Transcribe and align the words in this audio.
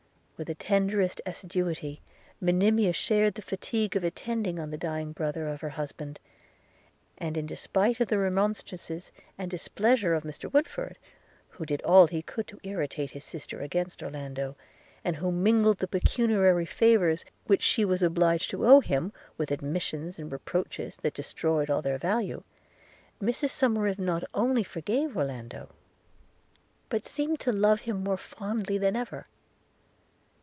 With 0.41 0.47
the 0.47 0.55
tenderest 0.55 1.21
assiduity, 1.23 2.01
Monimia 2.39 2.93
shared 2.93 3.35
the 3.35 3.43
fatigue 3.43 3.95
of 3.95 4.03
attending 4.03 4.57
on 4.57 4.71
the 4.71 4.75
dying 4.79 5.11
brother 5.11 5.47
of 5.47 5.61
her 5.61 5.69
husband; 5.69 6.19
and 7.19 7.37
in 7.37 7.45
despite 7.45 7.99
of 7.99 8.07
the 8.07 8.17
remonstrances 8.17 9.11
and 9.37 9.51
displeasure 9.51 10.15
of 10.15 10.23
Mr 10.23 10.51
Woodford, 10.51 10.97
who 11.47 11.63
did 11.63 11.79
all 11.83 12.07
he 12.07 12.23
could 12.23 12.47
to 12.47 12.59
irritate 12.63 13.11
his 13.11 13.23
sister 13.23 13.59
against 13.61 14.01
Orlando, 14.01 14.55
and 15.05 15.17
who 15.17 15.31
mingled 15.31 15.77
the 15.77 15.87
pecuniary 15.87 16.65
favours 16.65 17.23
which 17.45 17.61
she 17.61 17.85
was 17.85 18.01
obliged 18.01 18.49
to 18.49 18.65
owe 18.65 18.79
him, 18.79 19.13
with 19.37 19.51
admonitions 19.51 20.17
and 20.17 20.31
reproaches 20.31 20.95
that 21.03 21.13
destroyed 21.13 21.69
all 21.69 21.83
their 21.83 21.99
value, 21.99 22.41
Mrs 23.21 23.49
Somerive 23.49 23.99
not 23.99 24.23
only 24.33 24.63
forgave 24.63 25.15
Orlando, 25.15 25.69
but 26.89 27.05
seemed 27.05 27.39
to 27.41 27.51
love 27.51 27.81
him 27.81 28.03
more 28.03 28.17
fondly 28.17 28.79
than 28.79 28.95
ever. 28.95 29.27